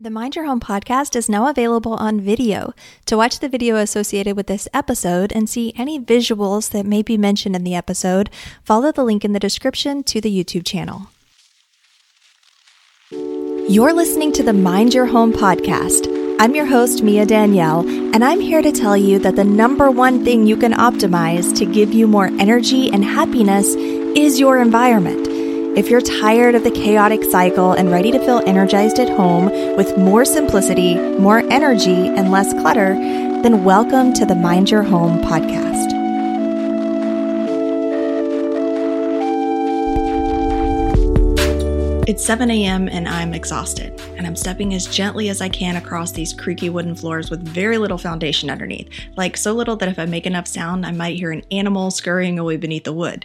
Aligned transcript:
The 0.00 0.10
Mind 0.10 0.36
Your 0.36 0.44
Home 0.44 0.60
podcast 0.60 1.16
is 1.16 1.28
now 1.28 1.48
available 1.48 1.94
on 1.94 2.20
video. 2.20 2.72
To 3.06 3.16
watch 3.16 3.40
the 3.40 3.48
video 3.48 3.74
associated 3.74 4.36
with 4.36 4.46
this 4.46 4.68
episode 4.72 5.32
and 5.32 5.50
see 5.50 5.72
any 5.76 5.98
visuals 5.98 6.70
that 6.70 6.86
may 6.86 7.02
be 7.02 7.18
mentioned 7.18 7.56
in 7.56 7.64
the 7.64 7.74
episode, 7.74 8.30
follow 8.62 8.92
the 8.92 9.02
link 9.02 9.24
in 9.24 9.32
the 9.32 9.40
description 9.40 10.04
to 10.04 10.20
the 10.20 10.30
YouTube 10.30 10.64
channel. 10.64 11.08
You're 13.68 13.92
listening 13.92 14.30
to 14.34 14.44
the 14.44 14.52
Mind 14.52 14.94
Your 14.94 15.06
Home 15.06 15.32
podcast. 15.32 16.06
I'm 16.38 16.54
your 16.54 16.66
host, 16.66 17.02
Mia 17.02 17.26
Danielle, 17.26 17.80
and 17.80 18.24
I'm 18.24 18.38
here 18.38 18.62
to 18.62 18.70
tell 18.70 18.96
you 18.96 19.18
that 19.18 19.34
the 19.34 19.42
number 19.42 19.90
one 19.90 20.24
thing 20.24 20.46
you 20.46 20.56
can 20.56 20.74
optimize 20.74 21.58
to 21.58 21.66
give 21.66 21.92
you 21.92 22.06
more 22.06 22.26
energy 22.38 22.88
and 22.88 23.04
happiness 23.04 23.74
is 23.74 24.38
your 24.38 24.60
environment. 24.60 25.37
If 25.78 25.90
you're 25.90 26.00
tired 26.00 26.56
of 26.56 26.64
the 26.64 26.72
chaotic 26.72 27.22
cycle 27.22 27.70
and 27.70 27.88
ready 27.88 28.10
to 28.10 28.18
feel 28.18 28.42
energized 28.44 28.98
at 28.98 29.08
home 29.08 29.44
with 29.76 29.96
more 29.96 30.24
simplicity, 30.24 30.96
more 30.96 31.38
energy, 31.52 32.08
and 32.08 32.32
less 32.32 32.52
clutter, 32.52 32.94
then 32.94 33.62
welcome 33.62 34.12
to 34.14 34.26
the 34.26 34.34
Mind 34.34 34.72
Your 34.72 34.82
Home 34.82 35.20
podcast. 35.20 35.96
It's 42.08 42.24
7 42.24 42.50
a.m. 42.50 42.88
and 42.88 43.06
I'm 43.06 43.32
exhausted, 43.32 44.00
and 44.16 44.26
I'm 44.26 44.34
stepping 44.34 44.74
as 44.74 44.84
gently 44.84 45.28
as 45.28 45.40
I 45.40 45.48
can 45.48 45.76
across 45.76 46.10
these 46.10 46.32
creaky 46.32 46.70
wooden 46.70 46.96
floors 46.96 47.30
with 47.30 47.46
very 47.46 47.78
little 47.78 47.98
foundation 47.98 48.50
underneath. 48.50 48.88
Like, 49.16 49.36
so 49.36 49.52
little 49.52 49.76
that 49.76 49.88
if 49.88 50.00
I 50.00 50.06
make 50.06 50.26
enough 50.26 50.48
sound, 50.48 50.84
I 50.84 50.90
might 50.90 51.18
hear 51.18 51.30
an 51.30 51.44
animal 51.52 51.92
scurrying 51.92 52.36
away 52.36 52.56
beneath 52.56 52.82
the 52.82 52.92
wood 52.92 53.24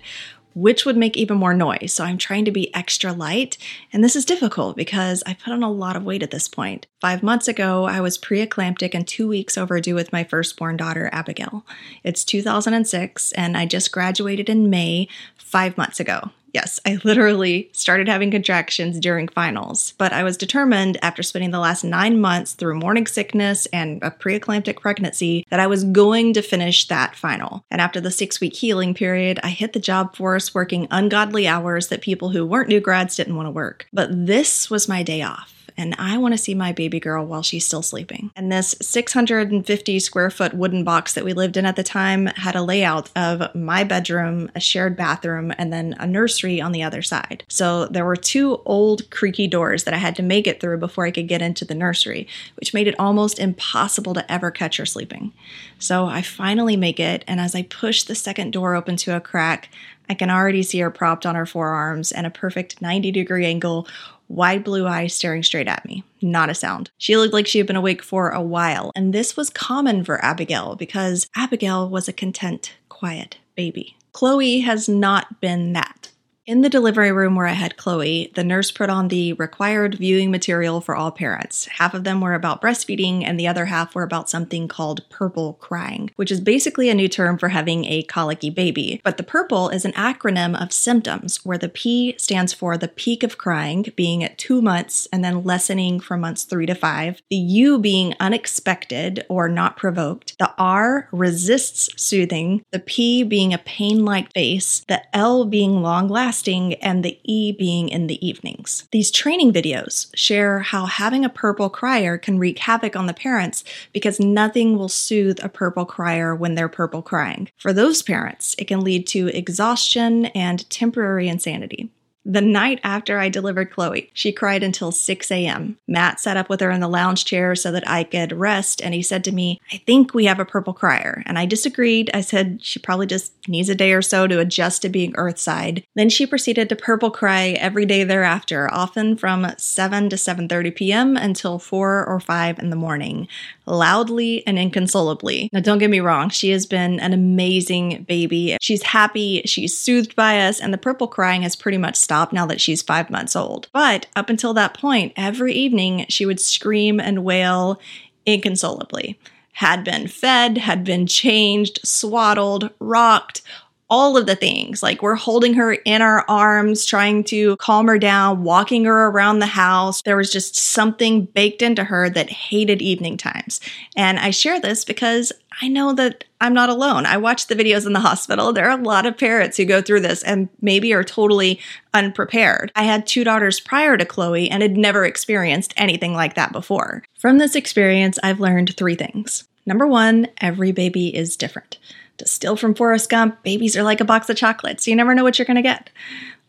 which 0.54 0.86
would 0.86 0.98
make 0.98 1.18
even 1.18 1.38
more 1.38 1.54
noise. 1.54 1.94
So 1.94 2.04
I'm 2.04 2.18
trying 2.18 2.46
to 2.46 2.52
be 2.52 2.74
extra 2.76 3.14
light. 3.14 3.58
And 3.92 4.04
this 4.04 4.16
is 4.16 4.26
difficult 4.26 4.76
because 4.76 5.24
I 5.26 5.34
put 5.34 5.54
on 5.54 5.64
a 5.64 5.72
lot 5.72 5.96
of 5.96 6.06
weight 6.06 6.24
at 6.24 6.32
this 6.32 6.48
point. 6.48 6.88
Five 7.02 7.24
months 7.24 7.48
ago, 7.48 7.86
I 7.86 8.02
was 8.02 8.18
preeclamptic 8.18 8.94
and 8.94 9.08
two 9.08 9.28
weeks 9.28 9.58
overdue 9.58 9.96
with 9.96 10.14
my 10.14 10.24
firstborn 10.24 10.78
daughter, 10.78 11.10
Abigail. 11.12 11.66
It's 12.04 12.24
2006, 12.24 13.32
and 13.34 13.58
I 13.58 13.66
just 13.66 13.92
graduated 13.92 14.50
in 14.50 14.70
May, 14.70 15.08
five 15.36 15.78
months 15.78 16.00
ago. 16.00 16.32
Yes, 16.54 16.80
I 16.86 17.00
literally 17.04 17.70
started 17.74 18.08
having 18.08 18.30
contractions 18.30 19.00
during 19.00 19.28
finals, 19.28 19.96
but 19.98 20.14
I 20.14 20.24
was 20.24 20.38
determined 20.38 21.00
after 21.02 21.24
spending 21.24 21.50
the 21.50 21.60
last 21.60 21.84
nine 21.84 22.22
months 22.22 22.54
through 22.54 22.76
morning 22.76 23.08
sickness 23.08 23.66
and 23.74 24.02
a 24.04 24.12
preeclamptic 24.12 24.80
pregnancy 24.80 25.48
that 25.50 25.60
I 25.60 25.66
was 25.66 25.84
going 25.84 26.34
to 26.34 26.44
finish 26.44 26.88
that 26.88 27.16
final. 27.16 27.66
And 27.72 27.82
after 27.82 28.00
the 28.00 28.12
six 28.12 28.40
week 28.40 28.56
healing 28.56 28.94
period, 28.94 29.40
I 29.44 29.50
hit 29.50 29.74
the 29.74 29.80
job 29.80 30.16
force 30.16 30.54
working 30.54 30.88
ungodly 30.92 31.48
hours 31.48 31.88
that 31.88 32.02
people 32.02 32.30
who 32.30 32.46
weren't 32.46 32.70
new 32.70 32.80
grads 32.80 33.16
didn't 33.16 33.36
want 33.36 33.48
to 33.48 33.52
work. 33.52 33.88
But 33.92 34.10
this 34.28 34.70
was 34.70 34.88
my 34.88 35.02
day 35.02 35.24
off 35.24 35.63
and 35.78 35.96
I 35.98 36.18
want 36.18 36.34
to 36.34 36.38
see 36.38 36.54
my 36.54 36.72
baby 36.72 37.00
girl 37.00 37.26
while 37.26 37.44
she's 37.44 37.66
still 37.66 37.82
sleeping. 37.82 38.32
And 38.36 38.52
this 38.52 38.76
650 38.82 40.00
square 40.00 40.30
foot 40.30 40.54
wooden 40.54 40.84
box 40.84 41.14
that 41.14 41.26
we 41.26 41.34
lived 41.34 41.58
in 41.58 41.66
at 41.66 41.76
the 41.76 41.84
time 41.84 42.28
had 42.28 42.56
a 42.56 42.62
layout 42.62 43.10
of 43.16 43.54
my 43.56 43.84
bedroom, 43.84 44.52
a 44.56 44.60
shared 44.60 44.96
bathroom, 44.96 45.54
and 45.58 45.72
then 45.72 45.96
a 46.00 46.08
nursery 46.08 46.62
on 46.62 46.72
the 46.72 46.84
other 46.84 47.02
side. 47.02 47.44
So 47.50 47.86
there 47.88 48.06
were 48.06 48.16
two 48.16 48.62
old 48.66 49.10
creaky 49.10 49.48
doors 49.48 49.84
that 49.84 49.94
I 49.94 49.98
had 49.98 50.16
to 50.18 50.24
make 50.24 50.48
it 50.48 50.60
through 50.60 50.78
before 50.78 51.06
I 51.06 51.12
could 51.12 51.28
get 51.28 51.42
into 51.42 51.66
the 51.66 51.76
nursery, 51.76 52.28
which 52.56 52.74
made 52.74 52.88
it 52.88 53.00
almost 53.00 53.40
impossible 53.40 54.14
to 54.14 54.32
ever 54.32 54.52
catch 54.52 54.78
her 54.78 54.86
sleeping. 54.86 55.34
So 55.80 56.06
I 56.06 56.22
finally 56.22 56.78
make 56.78 57.00
it, 57.00 57.24
and 57.28 57.40
as 57.40 57.56
I 57.56 57.64
push 57.64 58.04
the 58.04 58.16
second 58.16 58.54
door 58.54 58.76
open 58.76 58.96
to 58.98 59.16
a 59.16 59.22
crack, 59.22 59.70
I 60.10 60.14
can 60.14 60.30
already 60.30 60.64
see 60.64 60.80
her 60.80 60.92
propped 60.92 61.26
on 61.26 61.36
her 61.36 61.46
forearms 61.46 62.12
and 62.12 62.28
a 62.28 62.32
perfect 62.32 62.82
90 62.82 63.12
degree 63.12 63.46
angle 63.46 63.88
wide 64.34 64.64
blue 64.64 64.88
eyes 64.88 65.14
staring 65.14 65.44
straight 65.44 65.68
at 65.68 65.86
me. 65.86 66.04
Not 66.22 66.50
a 66.50 66.56
sound. 66.56 66.90
She 66.98 67.18
looked 67.18 67.34
like 67.34 67.48
she 67.48 67.60
had 67.60 67.68
been 67.68 67.76
awake 67.76 68.04
for 68.04 68.30
a 68.30 68.42
while, 68.42 68.92
and 68.96 69.14
this 69.14 69.38
was 69.38 69.50
common 69.50 70.04
for 70.04 70.24
Abigail 70.24 70.76
because 70.76 71.28
Abigail 71.36 71.90
was 71.90 72.08
a 72.08 72.14
content, 72.14 72.76
quiet 72.90 73.38
baby. 73.56 73.96
Chloe 74.12 74.60
has 74.60 74.88
not 74.90 75.42
been 75.42 75.74
that. 75.74 76.03
In 76.46 76.60
the 76.60 76.68
delivery 76.68 77.14
room 77.14 77.36
where 77.36 77.48
I 77.48 77.54
had 77.54 77.78
Chloe, 77.78 78.30
the 78.36 78.44
nurse 78.44 78.70
put 78.70 78.90
on 78.90 79.08
the 79.08 79.32
required 79.32 79.96
viewing 79.96 80.30
material 80.30 80.82
for 80.82 80.94
all 80.94 81.10
parents. 81.10 81.68
Half 81.68 81.94
of 81.94 82.04
them 82.04 82.20
were 82.20 82.34
about 82.34 82.62
breastfeeding, 82.62 83.24
and 83.24 83.40
the 83.40 83.48
other 83.48 83.64
half 83.64 83.96
were 83.96 84.04
about 84.04 84.30
something 84.30 84.68
called 84.68 85.08
purple 85.10 85.54
crying, 85.62 86.12
which 86.18 86.32
is 86.34 86.42
basically 86.42 86.90
a 86.90 86.94
new 86.94 87.08
term 87.08 87.38
for 87.38 87.48
having 87.48 87.86
a 87.86 88.04
colicky 88.04 88.50
baby. 88.50 89.00
But 89.06 89.16
the 89.16 89.24
purple 89.24 89.70
is 89.70 89.86
an 89.86 89.94
acronym 89.94 90.62
of 90.62 90.74
symptoms, 90.74 91.46
where 91.46 91.58
the 91.58 91.70
P 91.70 92.14
stands 92.18 92.52
for 92.52 92.78
the 92.78 92.90
peak 92.90 93.24
of 93.24 93.38
crying, 93.38 93.86
being 93.96 94.22
at 94.22 94.38
two 94.38 94.62
months 94.62 95.08
and 95.14 95.24
then 95.24 95.46
lessening 95.46 96.02
from 96.02 96.20
months 96.20 96.44
three 96.44 96.66
to 96.66 96.76
five, 96.76 97.22
the 97.30 97.38
U 97.38 97.80
being 97.80 98.16
unexpected 98.20 99.26
or 99.30 99.48
not 99.48 99.78
provoked, 99.78 100.38
the 100.40 100.54
R 100.58 101.08
resists 101.14 101.90
soothing, 101.96 102.66
the 102.72 102.80
P 102.80 103.24
being 103.24 103.54
a 103.54 103.60
pain 103.60 104.04
like 104.04 104.34
face, 104.34 104.84
the 104.90 105.02
L 105.16 105.46
being 105.46 105.82
long 105.82 106.10
lasting 106.10 106.33
fasting 106.34 106.74
and 106.76 107.06
the 107.06 107.20
E 107.24 107.52
being 107.52 107.90
in 107.90 108.08
the 108.08 108.26
evenings. 108.26 108.88
These 108.92 109.12
training 109.12 109.54
videos 109.54 110.08
share 110.16 110.62
how 110.62 110.88
having 110.88 111.24
a 111.24 111.30
purple 111.30 111.70
crier 111.70 112.18
can 112.18 112.40
wreak 112.40 112.58
havoc 112.58 112.96
on 112.96 113.06
the 113.06 113.14
parents 113.14 113.64
because 113.94 114.20
nothing 114.20 114.76
will 114.76 114.90
soothe 114.90 115.40
a 115.44 115.50
purple 115.50 115.86
crier 115.86 116.34
when 116.34 116.56
they're 116.56 116.68
purple 116.68 117.04
crying. 117.04 117.50
For 117.58 117.72
those 117.72 118.02
parents, 118.02 118.56
it 118.58 118.66
can 118.66 118.82
lead 118.82 119.06
to 119.08 119.28
exhaustion 119.28 120.26
and 120.28 120.68
temporary 120.72 121.28
insanity. 121.28 121.92
The 122.26 122.42
night 122.42 122.80
after 122.86 123.20
I 123.20 123.28
delivered 123.28 123.72
Chloe, 123.72 124.10
she 124.14 124.32
cried 124.32 124.64
until 124.64 124.94
6 124.94 125.30
a.m. 125.30 125.78
Matt 125.90 126.22
sat 126.22 126.38
up 126.38 126.48
with 126.48 126.62
her 126.62 126.72
in 126.72 126.80
the 126.80 126.88
lounge 126.88 127.26
chair 127.26 127.54
so 127.54 127.70
that 127.74 127.88
I 127.88 128.06
could 128.06 128.32
rest, 128.32 128.82
and 128.82 128.94
he 128.94 129.02
said 129.02 129.26
to 129.26 129.34
me, 129.34 129.60
I 129.74 129.82
think 129.86 130.14
we 130.14 130.24
have 130.26 130.40
a 130.40 130.46
purple 130.46 130.74
crier. 130.74 131.22
And 131.26 131.38
I 131.38 131.46
disagreed. 131.46 132.10
I 132.14 132.22
said 132.22 132.64
she 132.64 132.80
probably 132.80 133.08
just 133.08 133.34
needs 133.48 133.70
a 133.70 133.76
day 133.76 133.94
or 133.94 134.02
so 134.02 134.28
to 134.28 134.40
adjust 134.40 134.82
to 134.82 134.90
being 134.90 135.14
earthside. 135.16 135.84
Then 135.96 136.10
she 136.10 136.26
proceeded 136.26 136.70
to 136.70 136.76
purple 136.76 137.12
cry 137.12 137.50
every 137.60 137.86
day 137.86 138.04
thereafter, 138.04 138.72
often 138.72 139.16
from 139.18 139.48
7 139.58 140.10
to 140.10 140.16
7:30 140.16 140.76
p.m. 140.76 141.18
until 141.18 141.60
4 141.60 142.06
or 142.06 142.20
5 142.20 142.60
in 142.60 142.70
the 142.70 142.76
morning, 142.76 143.28
loudly 143.66 144.46
and 144.48 144.58
inconsolably. 144.58 145.50
Now 145.54 145.60
don't 145.60 145.80
get 145.80 145.90
me 145.90 146.00
wrong, 146.00 146.30
she 146.30 146.50
has 146.50 146.66
been 146.66 147.00
an 147.00 147.14
amazing 147.14 148.04
baby. 148.04 148.58
She's 148.62 148.84
happy, 148.84 149.42
she's 149.46 149.78
soothed 149.78 150.16
by 150.16 150.42
us, 150.42 150.60
and 150.60 150.74
the 150.74 150.78
purple 150.78 151.08
crying 151.08 151.42
has 151.44 151.56
pretty 151.56 151.78
much 151.78 151.96
stopped 151.96 152.34
now 152.34 152.46
that 152.46 152.62
she's 152.62 152.82
five 152.82 153.10
months 153.10 153.36
old. 153.36 153.68
But 153.74 154.08
up 154.16 154.30
until 154.30 154.54
that 154.54 154.74
point, 154.74 155.14
every 155.16 155.54
evening 155.54 156.06
she 156.10 156.26
would 156.26 156.40
scream 156.40 157.00
and 157.00 157.24
wail 157.24 157.80
inconsolably. 158.26 159.20
Had 159.58 159.84
been 159.84 160.08
fed, 160.08 160.58
had 160.58 160.84
been 160.84 161.06
changed, 161.06 161.80
swaddled, 161.84 162.72
rocked, 162.80 163.42
all 163.90 164.18
of 164.18 164.26
the 164.26 164.36
things. 164.36 164.82
Like 164.82 165.02
we're 165.02 165.16
holding 165.16 165.54
her 165.56 165.74
in 165.74 166.02
our 166.02 166.26
arms, 166.30 166.86
trying 166.86 167.24
to 167.26 167.56
calm 167.58 167.88
her 167.88 168.00
down, 168.00 168.44
walking 168.44 168.86
her 168.86 169.08
around 169.08 169.40
the 169.40 169.46
house. 169.46 170.02
There 170.02 170.18
was 170.18 170.32
just 170.32 170.56
something 170.56 171.26
baked 171.26 171.62
into 171.62 171.84
her 171.84 172.10
that 172.10 172.30
hated 172.30 172.82
evening 172.82 173.18
times. 173.18 173.60
And 173.96 174.20
I 174.20 174.32
share 174.32 174.60
this 174.60 174.84
because 174.86 175.32
I 175.62 175.68
know 175.68 175.94
that 175.94 176.24
I'm 176.42 176.54
not 176.54 176.70
alone. 176.70 177.06
I 177.06 177.18
watch 177.18 177.48
the 177.48 177.56
videos 177.56 177.86
in 177.86 177.94
the 177.94 178.00
hospital. 178.00 178.52
There 178.52 178.68
are 178.70 178.80
a 178.80 178.84
lot 178.84 179.06
of 179.06 179.18
parents 179.18 179.58
who 179.58 179.66
go 179.66 179.82
through 179.82 180.02
this 180.02 180.24
and 180.24 180.50
maybe 180.62 180.94
are 180.94 181.04
totally 181.04 181.60
unprepared. 181.94 182.72
I 182.76 182.84
had 182.84 183.06
two 183.06 183.24
daughters 183.24 183.60
prior 183.60 183.96
to 183.98 184.06
Chloe 184.06 184.50
and 184.50 184.62
had 184.62 184.76
never 184.76 185.06
experienced 185.06 185.74
anything 185.78 186.14
like 186.14 186.36
that 186.36 186.52
before. 186.52 187.04
From 187.20 187.38
this 187.38 187.56
experience, 187.56 188.18
I've 188.24 188.40
learned 188.40 188.76
three 188.76 188.96
things. 188.96 189.48
Number 189.66 189.88
one, 189.88 190.28
every 190.42 190.72
baby 190.72 191.16
is 191.16 191.38
different. 191.38 191.78
To 192.18 192.28
steal 192.28 192.56
from 192.56 192.76
Forrest 192.76 193.10
Gump, 193.10 193.42
babies 193.44 193.76
are 193.76 193.84
like 193.84 194.00
a 194.00 194.06
box 194.06 194.30
of 194.30 194.38
chocolates. 194.38 194.88
You 194.88 194.96
never 194.96 195.16
know 195.16 195.24
what 195.24 195.40
you're 195.40 195.46
going 195.46 195.56
to 195.56 195.62
get. 195.62 195.90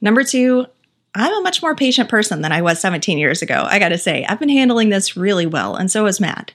Number 0.00 0.22
two, 0.22 0.66
I'm 1.14 1.32
a 1.32 1.42
much 1.42 1.62
more 1.62 1.76
patient 1.76 2.08
person 2.08 2.42
than 2.42 2.52
I 2.52 2.62
was 2.62 2.80
17 2.80 3.18
years 3.18 3.40
ago. 3.40 3.66
I 3.68 3.78
gotta 3.78 3.98
say, 3.98 4.24
I've 4.28 4.40
been 4.40 4.48
handling 4.48 4.88
this 4.88 5.16
really 5.16 5.46
well, 5.46 5.76
and 5.76 5.90
so 5.90 6.06
has 6.06 6.20
Matt. 6.20 6.52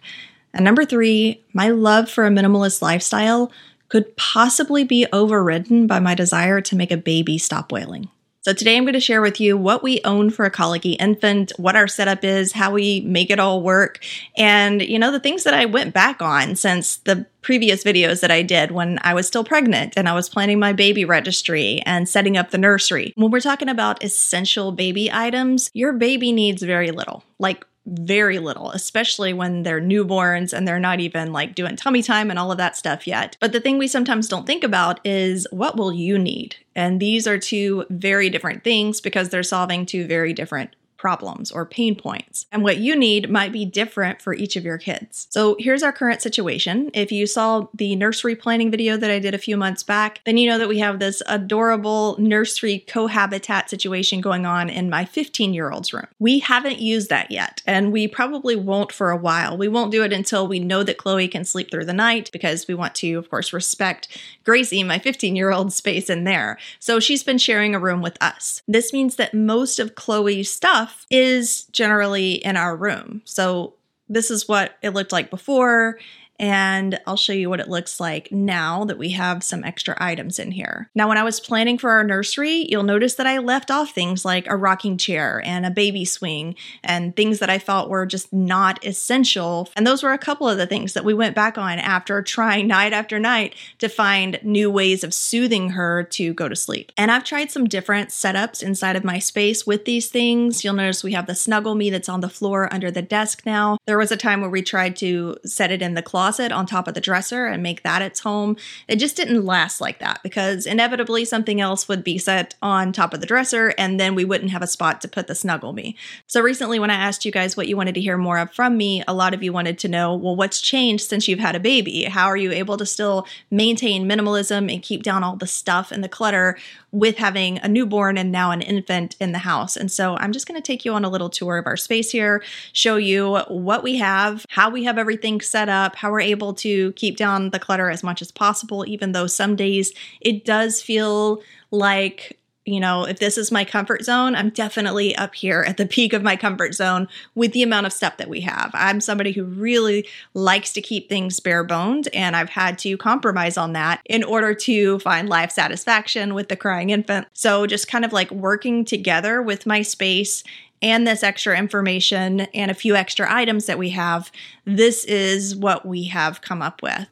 And 0.54 0.66
number 0.66 0.84
three, 0.84 1.42
my 1.54 1.70
love 1.70 2.10
for 2.10 2.26
a 2.26 2.30
minimalist 2.30 2.82
lifestyle 2.82 3.52
could 3.88 4.16
possibly 4.18 4.84
be 4.84 5.08
overridden 5.14 5.88
by 5.88 6.00
my 6.00 6.14
desire 6.14 6.60
to 6.62 6.76
make 6.76 6.92
a 6.92 6.98
baby 6.98 7.38
stop 7.38 7.72
wailing. 7.72 8.10
So, 8.42 8.54
today 8.54 8.78
I'm 8.78 8.84
going 8.84 8.94
to 8.94 9.02
share 9.02 9.22
with 9.22 9.42
you 9.42 9.58
what 9.58 9.84
we 9.84 10.00
own 10.06 10.30
for 10.30 10.46
a 10.46 10.50
colicky 10.50 10.94
infant, 10.94 11.52
what 11.58 11.76
our 11.76 11.90
setup 11.90 12.24
is, 12.24 12.54
how 12.54 12.72
we 12.72 13.02
make 13.02 13.30
it 13.30 13.38
all 13.38 13.62
work, 13.62 14.00
and, 14.38 14.82
you 14.82 14.98
know, 14.98 15.12
the 15.12 15.20
things 15.20 15.44
that 15.44 15.54
I 15.54 15.66
went 15.66 15.94
back 15.94 16.22
on 16.22 16.56
since 16.56 16.98
the 16.98 17.26
previous 17.42 17.84
videos 17.84 18.22
that 18.22 18.32
I 18.32 18.42
did 18.42 18.72
when 18.72 18.98
I 19.02 19.14
was 19.14 19.28
still 19.28 19.44
pregnant 19.44 19.96
and 19.98 20.08
I 20.08 20.14
was 20.14 20.30
planning 20.30 20.58
my 20.58 20.72
baby 20.72 21.04
registry 21.04 21.82
and 21.86 22.08
setting 22.08 22.38
up 22.38 22.52
the 22.52 22.58
nursery. 22.58 23.12
When 23.18 23.30
we're 23.30 23.42
talking 23.42 23.68
about 23.68 24.06
essential 24.06 24.72
baby 24.72 25.12
items, 25.12 25.70
your 25.74 25.92
baby 25.92 26.32
needs 26.32 26.64
very 26.64 26.92
little, 26.92 27.26
like 27.40 27.66
very 27.90 28.40
little, 28.40 28.72
especially 28.72 29.34
when 29.34 29.64
they're 29.64 29.82
newborns 29.82 30.54
and 30.54 30.68
they're 30.68 30.80
not 30.80 31.00
even 31.00 31.32
like 31.32 31.56
doing 31.56 31.76
tummy 31.76 32.02
time 32.02 32.30
and 32.30 32.40
all 32.40 32.52
of 32.52 32.58
that 32.58 32.76
stuff 32.76 33.08
yet. 33.08 33.38
But 33.40 33.52
the 33.52 33.60
thing 33.60 33.78
we 33.78 33.88
sometimes 33.88 34.28
don't 34.28 34.46
think 34.46 34.64
about 34.64 35.00
is 35.06 35.48
what 35.52 35.78
will 35.78 35.94
you 35.94 36.18
need? 36.18 36.56
And 36.76 37.00
these 37.00 37.28
are 37.28 37.38
two 37.38 37.86
very 37.90 38.30
different 38.30 38.64
things 38.64 39.02
because 39.02 39.30
they're 39.30 39.44
solving 39.44 39.86
two 39.86 40.06
very 40.08 40.34
different 40.34 40.76
problems 41.00 41.50
or 41.50 41.66
pain 41.66 41.96
points. 41.96 42.46
And 42.52 42.62
what 42.62 42.78
you 42.78 42.96
need 42.96 43.30
might 43.30 43.52
be 43.52 43.66
different 43.66 44.22
for 44.22 44.34
each 44.34 44.56
of 44.56 44.66
your 44.66 44.78
kids. 44.78 45.28
So 45.32 45.56
here's 45.58 45.82
our 45.82 45.94
current 45.94 46.22
situation. 46.22 46.92
If 46.94 47.12
you 47.12 47.26
saw 47.26 47.68
the 47.74 47.96
nursery 47.96 48.36
planning 48.36 48.70
video 48.70 48.98
that 48.98 49.10
I 49.10 49.18
did 49.18 49.34
a 49.34 49.40
few 49.40 49.56
months 49.58 49.82
back, 49.82 50.20
then 50.26 50.38
you 50.38 50.48
know 50.48 50.60
that 50.60 50.68
we 50.68 50.80
have 50.80 51.00
this 51.00 51.24
adorable 51.28 52.18
nursery 52.20 52.80
cohabitat 52.80 53.70
situation 53.70 54.20
going 54.22 54.46
on 54.46 54.70
in 54.70 54.90
my 54.90 55.06
15 55.06 55.54
year 55.54 55.72
old's 55.72 55.94
room. 55.94 56.08
We 56.20 56.40
haven't 56.40 56.80
used 56.80 57.10
that 57.10 57.32
yet, 57.32 57.64
and 57.66 57.92
we 57.92 58.08
probably 58.08 58.56
won't 58.58 58.92
for 58.92 59.10
a 59.10 59.18
while. 59.18 59.58
We 59.58 59.70
won't 59.70 59.92
do 59.92 60.04
it 60.04 60.12
until 60.12 60.48
we 60.48 60.60
know 60.60 60.84
that 60.84 60.98
Chloe 60.98 61.30
can 61.30 61.46
sleep 61.46 61.72
through 61.72 61.86
the 61.86 61.94
night 61.94 62.30
because 62.34 62.68
we 62.68 62.76
want 62.76 62.94
to, 62.96 63.14
of 63.14 63.30
course, 63.30 63.54
respect 63.54 64.08
Gracie, 64.44 64.84
my 64.84 65.00
15 65.00 65.36
year 65.36 65.52
old, 65.52 65.72
space 65.72 66.10
in 66.10 66.26
there. 66.26 66.58
So 66.80 67.00
she's 67.00 67.24
been 67.24 67.38
sharing 67.38 67.74
a 67.74 67.80
room 67.80 68.02
with 68.02 68.18
us. 68.22 68.62
This 68.68 68.92
means 68.92 69.16
that 69.16 69.34
most 69.34 69.80
of 69.80 69.96
Chloe's 69.96 70.52
stuff 70.52 70.89
is 71.10 71.64
generally 71.66 72.34
in 72.34 72.58
our 72.58 72.76
room. 72.76 73.22
So 73.26 73.74
this 74.08 74.32
is 74.32 74.48
what 74.48 74.76
it 74.82 74.92
looked 74.92 75.12
like 75.12 75.30
before 75.30 75.98
and 76.40 76.98
I'll 77.06 77.18
show 77.18 77.34
you 77.34 77.50
what 77.50 77.60
it 77.60 77.68
looks 77.68 78.00
like 78.00 78.32
now 78.32 78.86
that 78.86 78.98
we 78.98 79.10
have 79.10 79.44
some 79.44 79.66
extra 79.66 79.96
items 80.00 80.40
in 80.40 80.52
here. 80.52 80.90
Now, 80.96 81.10
when 81.10 81.18
I 81.18 81.24
was 81.24 81.42
planning 81.42 81.78
for 81.78 81.92
our 81.92 82.04
nursery, 82.04 82.66
you'll 82.70 82.84
notice 82.84 83.16
that 83.16 83.28
I 83.28 83.40
left 83.40 83.70
off 83.70 83.92
things 83.92 84.24
like 84.24 84.48
a 84.48 84.56
rocking 84.56 84.98
chair 84.98 85.42
and 85.44 85.66
a 85.66 85.72
baby 85.72 86.06
swing 86.06 86.56
and 86.82 87.16
things 87.16 87.40
that 87.40 87.50
I 87.50 87.60
felt 87.60 87.90
were 87.90 88.06
just 88.06 88.32
not 88.32 88.84
essential. 88.86 89.70
And 89.76 89.86
those 89.86 90.02
were 90.02 90.14
a 90.14 90.18
couple 90.18 90.48
of 90.48 90.58
the 90.58 90.66
things 90.66 90.94
that 90.94 91.04
we 91.04 91.14
went 91.14 91.36
back 91.36 91.58
on 91.58 91.78
after 91.78 92.22
trying 92.30 92.68
night 92.68 92.94
after 92.94 93.20
night 93.20 93.56
to 93.80 93.90
find 93.90 94.40
new 94.42 94.72
ways 94.72 95.04
of 95.04 95.14
soothing 95.14 95.72
her 95.72 96.04
to 96.04 96.34
go 96.34 96.48
to 96.48 96.56
sleep. 96.56 96.92
And 96.96 97.12
I've 97.12 97.26
tried 97.26 97.52
some 97.52 97.68
different 97.68 98.10
setups 98.10 98.64
inside 98.64 98.96
of 98.96 99.04
my 99.04 99.20
space 99.20 99.68
with 99.68 99.84
these 99.84 100.08
things. 100.08 100.64
You'll 100.64 100.74
notice 100.74 101.04
we 101.04 101.14
have 101.14 101.28
the 101.28 101.36
Snuggle 101.36 101.76
Me 101.76 101.90
that's 101.90 102.10
on 102.10 102.22
the 102.22 102.30
floor 102.30 102.72
under 102.74 102.90
the 102.90 103.02
desk 103.02 103.46
now. 103.46 103.78
There 103.86 103.98
was 103.98 104.12
a 104.12 104.18
time 104.18 104.40
where 104.40 104.50
we 104.50 104.62
tried 104.62 104.96
to 104.98 105.36
set 105.46 105.72
it 105.72 105.82
in 105.82 105.96
the 105.96 106.02
closet 106.02 106.29
closet 106.30 106.52
on 106.52 106.68
top 106.68 106.88
of 106.88 106.94
the 106.94 107.02
dresser 107.02 107.48
and 107.48 107.64
make 107.64 107.82
that 107.82 108.04
its 108.04 108.20
home. 108.20 108.56
It 108.88 108.98
just 108.98 109.18
didn't 109.18 109.46
last 109.46 109.82
like 109.82 109.98
that 109.98 110.22
because 110.22 110.68
inevitably 110.68 111.26
something 111.26 111.60
else 111.60 111.88
would 111.88 112.04
be 112.04 112.20
set 112.20 112.54
on 112.62 112.92
top 112.92 113.16
of 113.16 113.20
the 113.20 113.26
dresser 113.26 113.74
and 113.80 114.00
then 114.00 114.14
we 114.14 114.26
wouldn't 114.26 114.52
have 114.52 114.62
a 114.62 114.68
spot 114.68 115.02
to 115.02 115.08
put 115.08 115.26
the 115.26 115.34
snuggle 115.34 115.74
me. 115.74 115.96
So 116.28 116.42
recently, 116.42 116.78
when 116.78 116.92
I 116.92 116.96
asked 116.96 117.26
you 117.26 117.32
guys 117.32 117.58
what 117.58 117.68
you 117.68 117.76
wanted 117.76 117.96
to 117.96 118.02
hear 118.02 118.16
more 118.16 118.38
of 118.38 118.54
from 118.54 118.78
me, 118.78 119.04
a 119.08 119.14
lot 119.14 119.34
of 119.34 119.42
you 119.42 119.52
wanted 119.52 119.80
to 119.80 119.88
know, 119.88 120.14
well, 120.14 120.36
what's 120.36 120.62
changed 120.62 121.10
since 121.10 121.28
you've 121.28 121.40
had 121.40 121.56
a 121.56 121.60
baby? 121.60 122.04
How 122.04 122.28
are 122.28 122.38
you 122.38 122.52
able 122.52 122.78
to 122.78 122.86
still 122.86 123.26
maintain 123.50 124.08
minimalism 124.08 124.72
and 124.72 124.84
keep 124.84 125.02
down 125.02 125.24
all 125.24 125.36
the 125.36 125.48
stuff 125.48 125.92
and 125.92 126.04
the 126.04 126.10
clutter 126.10 126.58
with 126.92 127.18
having 127.18 127.60
a 127.60 127.68
newborn 127.68 128.18
and 128.18 128.32
now 128.32 128.52
an 128.52 128.62
infant 128.62 129.16
in 129.20 129.32
the 129.32 129.40
house. 129.40 129.78
And 129.78 129.92
so 129.92 130.16
I'm 130.18 130.32
just 130.32 130.48
going 130.48 130.60
to 130.60 130.66
take 130.66 130.86
you 130.86 130.94
on 130.94 131.06
a 131.06 131.10
little 131.10 131.30
tour 131.30 131.58
of 131.58 131.68
our 131.68 131.78
space 131.78 132.12
here, 132.12 132.44
show 132.74 132.98
you 132.98 133.38
what 133.48 133.84
we 133.84 133.98
have, 133.98 134.46
how 134.50 134.70
we 134.70 134.86
have 134.86 134.98
everything 134.98 135.42
set 135.42 135.70
up, 135.70 135.96
how 135.96 136.12
we're 136.20 136.24
able 136.24 136.54
to 136.54 136.92
keep 136.94 137.16
down 137.16 137.52
the 137.52 137.60
clutter 137.60 137.90
as 137.90 138.04
much 138.04 138.22
as 138.22 138.30
possible, 138.30 138.84
even 138.86 139.14
though 139.14 139.26
some 139.26 139.56
days 139.56 139.94
it 140.20 140.44
does 140.44 140.82
feel 140.82 141.42
like 141.72 142.36
you 142.66 142.80
know, 142.80 143.06
if 143.06 143.18
this 143.18 143.38
is 143.38 143.52
my 143.52 143.66
comfort 143.66 144.04
zone, 144.04 144.36
I'm 144.36 144.52
definitely 144.52 145.16
up 145.16 145.34
here 145.34 145.66
at 145.68 145.78
the 145.78 145.88
peak 145.88 146.14
of 146.14 146.22
my 146.22 146.36
comfort 146.36 146.76
zone 146.76 147.08
with 147.34 147.54
the 147.54 147.64
amount 147.64 147.88
of 147.88 147.94
stuff 147.94 148.18
that 148.18 148.30
we 148.30 148.42
have. 148.42 148.70
I'm 148.76 149.02
somebody 149.02 149.32
who 149.32 149.44
really 149.44 150.08
likes 150.36 150.72
to 150.74 150.82
keep 150.82 151.10
things 151.10 151.40
bare 151.40 151.64
boned, 151.64 152.10
and 152.14 152.36
I've 152.36 152.50
had 152.50 152.78
to 152.80 152.96
compromise 152.98 153.58
on 153.58 153.74
that 153.74 154.02
in 154.06 154.24
order 154.24 154.54
to 154.54 155.00
find 155.00 155.28
life 155.28 155.52
satisfaction 155.52 156.36
with 156.36 156.50
the 156.50 156.56
crying 156.56 156.92
infant. 156.92 157.28
So, 157.34 157.66
just 157.66 157.88
kind 157.88 158.06
of 158.06 158.14
like 158.14 158.30
working 158.30 158.86
together 158.86 159.42
with 159.42 159.66
my 159.66 159.82
space 159.82 160.44
and 160.82 161.06
this 161.06 161.24
extra 161.24 161.58
information 161.58 162.42
and 162.54 162.72
a 162.72 162.76
few 162.76 162.96
extra 162.96 163.32
items 163.32 163.66
that 163.66 163.78
we 163.78 163.90
have, 163.92 164.32
this 164.66 165.04
is 165.06 165.56
what 165.56 165.86
we 165.86 166.06
have 166.06 166.42
come 166.42 166.62
up 166.62 166.82
with. 166.82 167.08